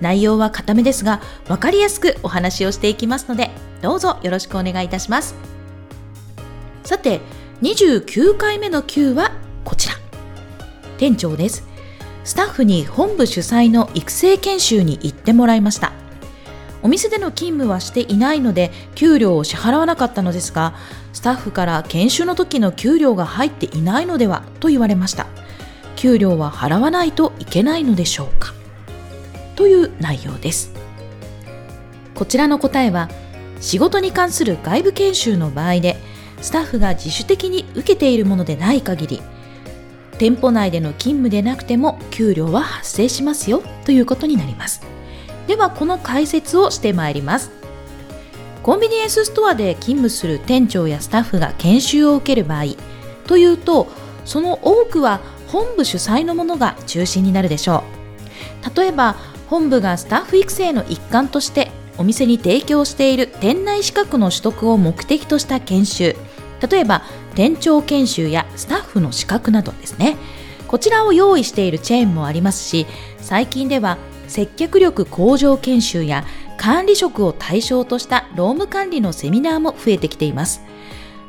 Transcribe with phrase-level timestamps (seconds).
[0.00, 3.50] 内容は固めですが分かりやすくお話をしていきますので
[3.82, 5.34] どうぞよろしくお願いいたします。
[6.84, 7.20] さて
[7.62, 9.32] 29回目の Q は
[9.64, 9.94] こちら。
[10.98, 11.64] 店長です。
[12.24, 15.92] スタッフに本部主催の育成研修に行ってもらいました。
[16.82, 20.74] お店での勤務はしていないので給料を支払わなかったのですが
[21.12, 25.26] スタッフから研修の時の給料が入っていないのではと言われました。
[25.96, 28.59] 給料は払わないといけないのでしょうか。
[29.60, 30.72] という内容です。
[32.14, 33.10] こちらの答えは
[33.60, 35.98] 仕事に関する外部研修の場合で
[36.40, 39.22] スタッフが自主的に受けているものでない限り
[40.16, 44.80] 店舗内での勤務でなくても給料は発生しますよということになります。
[45.46, 47.50] ではこの解説をしてまいります。
[48.62, 52.64] コンビニエンスストアで勤務する店長やスタッフが研修を受ける場合
[53.26, 53.88] というと
[54.24, 58.00] その多くは本部主催のものが中心になるでしょう。
[58.74, 59.16] 例えば
[59.50, 66.16] 本部がスタッフ育成の一環としてお店に提供している店内資格の取得を目的とした研修。
[66.70, 67.02] 例えば
[67.34, 70.16] 店長研修やスタッフの資格などですね。
[70.70, 72.86] こちらを用意しているチェーンもありますし
[73.18, 73.98] 最近では
[74.28, 76.24] 接客力向上研修や
[76.56, 80.62] 管理職を対象とした労務管理のセミナーも増えてきています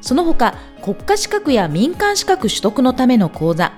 [0.00, 3.74] その他国家資格や民間資格取得のための講座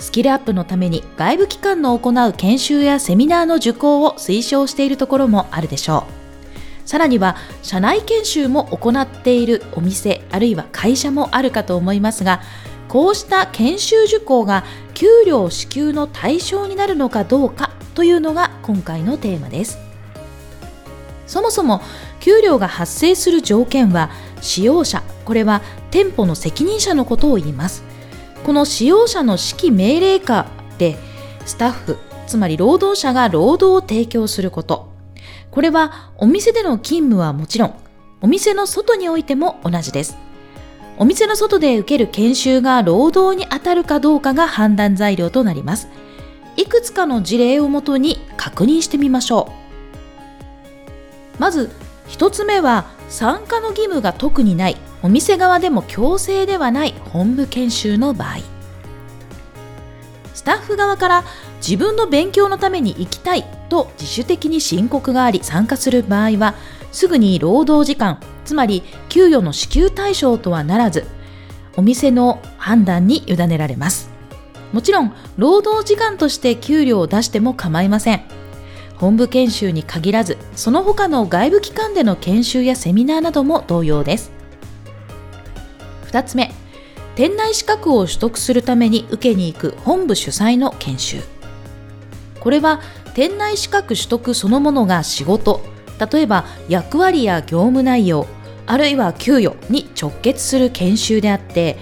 [0.00, 6.20] スキルアップのために外部機関の行う研修やセミナーの受講を推奨しているところもあるでしょう。
[6.90, 12.40] さらには社内研修も行っているお店あるいは会社もあるかと思いますが
[12.88, 14.64] こうした研修受講が
[14.94, 19.78] 給料支給の対象になるのかどうかというのが今回のテーマです
[21.28, 21.80] そもそも
[22.18, 24.10] 給料が発生する条件は
[24.40, 27.84] 使用者これは店舗の責任者のことを言います
[28.44, 30.46] この使用者の指揮命令下
[30.78, 30.96] で
[31.46, 34.88] スタッフつまり労働者が労働を提供すること。
[35.50, 37.74] これはお店での勤務はもちろん
[38.20, 40.16] お店の外においても同じです。
[40.96, 45.88] お店の外で受ける研修が労働に当たるかどうかが判断材料となります。
[46.56, 49.50] いくつかの事例をもとに確認してみましょ
[51.38, 51.40] う。
[51.40, 51.70] まず
[52.08, 54.76] 1つ目は参加の義務が特にない。
[55.02, 56.94] お店側でも強制ではない。
[57.12, 58.38] 本部研修の場合。
[60.32, 61.24] スタッフ側から
[61.56, 63.44] 自分の勉強のために行きたい。
[63.70, 66.54] と自主的に申告があり参加する場合は
[66.92, 71.06] すぐに労働時間つまり給与の支給対象とはならず
[71.76, 74.10] お店の判断に委ねられます。
[74.72, 78.39] もちろん労働時間として給料を出しても構いません。
[79.00, 84.30] 本部研修に限らずその他の外部機関での研修やセミナーなども同様です。
[86.08, 86.52] 2つ目
[87.16, 91.22] 店内資格を取得するために受けに行く本部主催の研修。
[92.40, 92.80] これは
[93.14, 95.62] 店内資格取得そのものが仕事
[96.12, 98.26] 例えば役割や業務内容
[98.66, 101.76] あるいは給与に直結する研修であって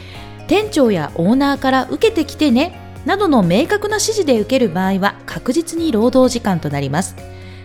[0.46, 7.16] 店長やオーナーから受けてきてねなどの明確な指示で受ける場合は確実に労働時間となります。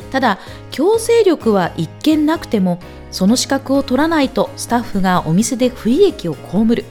[0.09, 0.39] ただ
[0.71, 2.79] 強制力は一見なくても
[3.11, 6.85] その資格を取らないとスタッフがお店で不利益を被る。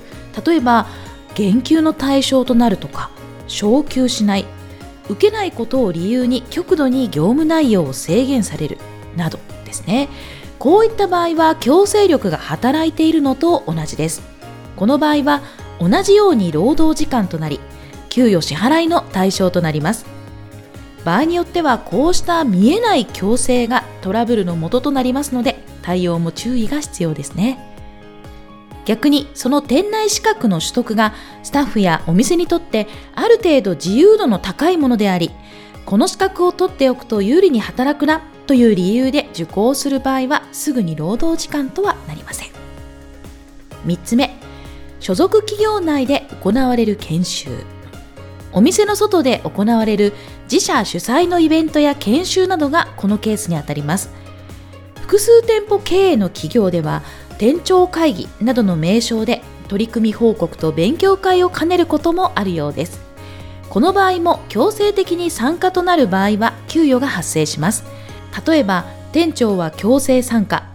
[0.44, 0.86] 例えば
[1.34, 3.10] 減給の対象となるとか
[3.48, 4.44] 昇給しない。
[5.08, 8.76] 受けないことを理由に極度に業務内容を制限される。
[9.16, 10.10] などですね。
[10.58, 14.20] こういった場合は強制力が働いているのと同じです。
[14.76, 15.40] この場合は
[15.80, 17.58] 同じように労働時間となり
[18.12, 20.04] 給与支払いの対象となります。
[21.02, 27.58] 場合によってはこうした見えない強制がトラブルの元となりますので対応も注意が必要ですね。
[28.84, 35.30] 逆にその店内資格の取得がスタッフやお店にとってある程度自由度の高いものであり
[35.86, 42.50] この資格を取っておくと有利に働くなという理由で受講する場合はすぐに労働時間とはなりません。
[43.86, 44.36] 3つ目
[45.00, 47.48] 所属企業内で行われる研修。
[48.52, 50.12] お店の外で行われる
[50.50, 54.10] 自社主催のイベントや研修などがこのケースにあたります。
[55.00, 57.02] 複数店舗経営の企業では
[57.38, 63.00] 店長会議などの名称で取り組み報告と勉強会を兼ねることもあるようです。
[63.68, 67.84] この場合も強制的に参加となる場合は給与が発生します。
[68.46, 70.68] 例えば店長は強制参加。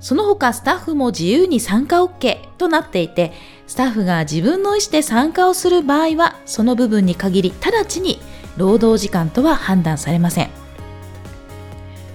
[0.00, 3.32] その他スタッフも自由に参加 OK となっていて
[3.70, 8.18] スタッフが自分の意思で参加をする場合はその部分に限り直ちに
[8.56, 10.50] 労働時間とは判断されません。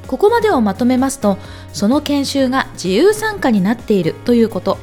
[0.06, 1.38] ここまでをまとめますと
[1.72, 4.78] その研修が自由参加になっているということ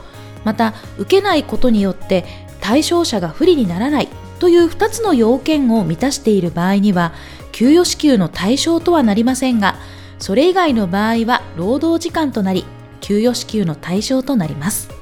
[0.44, 2.24] また受けないことによって
[2.62, 4.08] 対象者が不利にならない
[4.38, 7.12] という2つの要件を満たしている場合には
[7.52, 9.76] 給与支給の対象とはなりませんが
[10.18, 12.64] それ以外の場合は労働時間となり
[13.02, 15.01] 給与支給の対象となります。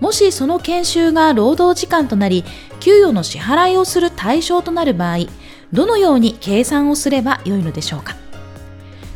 [0.00, 2.44] もしその研修が労働時間となり
[2.80, 5.26] 給与の支払いをする対象となる場合
[5.72, 8.16] どのように計算をすればよいのでしょうか？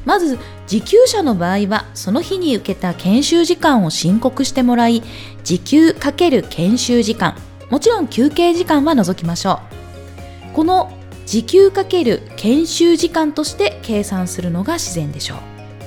[0.05, 5.03] まず時給者の場合はその日に受けた研修時間を申告してもらい
[5.45, 7.37] 時給×研修時間
[7.71, 9.61] もちろん休憩時間は除きましょ
[10.53, 10.55] う。
[10.55, 10.91] この
[11.27, 15.39] 時給×研修時間として計算するのが自然でしょう。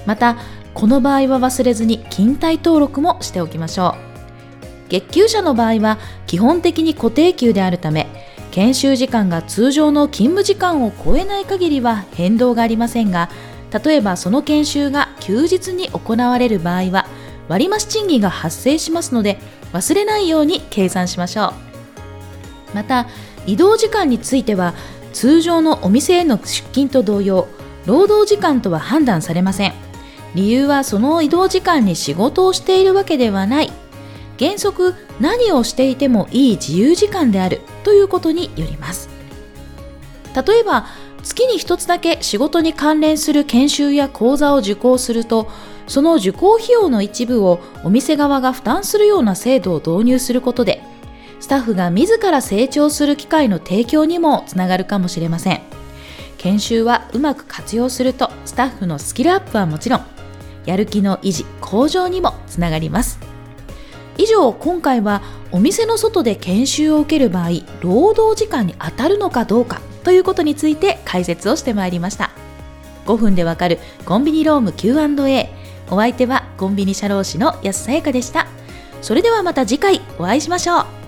[0.06, 0.38] また
[0.76, 4.11] この場合は忘れずに勤怠登録もしておきましょう。
[4.92, 8.08] 月給者の場合は基本的に固定給であるため
[8.52, 13.30] 研修時間が通常の勤務時間を超えない限りは変動がありませんが
[13.84, 17.08] 例えばその研修が休日に行われる場合は
[17.48, 19.40] 割増賃金が発生しますので
[19.72, 21.54] 忘れないように計算しましょ
[22.74, 22.76] う。
[22.76, 23.08] また
[23.46, 24.74] 移動時間については
[25.14, 27.48] 通常のお店への出勤と同様
[27.86, 29.74] 労働時間とは判断されません。
[30.36, 33.72] 理由はその移動時間に仕事をしているわけではない。
[34.42, 39.08] 原則何をしていてもいい自由時間であるということによります。
[40.36, 40.88] 例えば
[41.22, 45.48] 月に一つだけ仕事に関連する研修や講座を受講すると
[45.86, 50.82] その受講費用の一部をお店側が負担するような制度を導入することで
[51.40, 55.62] スタッフが自ら成長する機会の提供にもつながるかもしれません。
[56.40, 60.06] 研修はうまく活用するとスタッフのスキルアップはもちろん
[60.66, 63.31] やる気の維持向上にもつながります。
[64.22, 67.50] 以上今回はお店の外で研修を受ける場合
[67.82, 72.30] 労働時間に当たるのかどうかということについて解説をしてまいりました。
[73.08, 75.50] 5分でわかるコンビニローム Q&A
[75.90, 78.46] お相手はコンビニ社労士の安さやかでした。
[79.02, 81.01] それではまた次回お会いしましょう。